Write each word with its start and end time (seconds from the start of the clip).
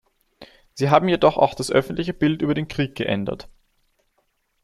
Sie 0.73 0.89
haben 0.89 1.09
jedoch 1.09 1.37
auch 1.37 1.53
das 1.53 1.69
öffentliche 1.69 2.15
Bild 2.15 2.41
über 2.41 2.55
den 2.55 2.67
Krieg 2.67 2.95
geändert. 2.95 3.47